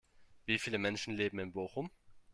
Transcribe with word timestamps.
Wie 0.47 0.57
viele 0.57 0.79
Menschen 0.79 1.15
leben 1.15 1.37
in 1.37 1.51
Bochum? 1.53 1.91